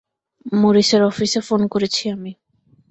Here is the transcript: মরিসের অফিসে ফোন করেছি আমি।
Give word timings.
মরিসের 0.55 1.01
অফিসে 1.03 1.39
ফোন 1.47 1.61
করেছি 1.67 2.03
আমি। 2.09 2.31